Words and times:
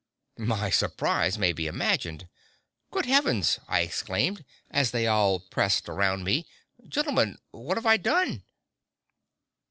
My 0.39 0.71
surprise 0.71 1.37
may 1.37 1.53
be 1.53 1.67
imagined. 1.67 2.27
"Good 2.89 3.05
heavens!" 3.05 3.59
I 3.67 3.81
exclaimed, 3.81 4.43
as 4.71 4.89
they 4.89 5.05
all 5.05 5.39
pressed 5.39 5.87
around 5.87 6.23
me, 6.23 6.47
"gentlemen, 6.89 7.37
what 7.51 7.77
have 7.77 7.85
I 7.85 7.97
done?" 7.97 8.43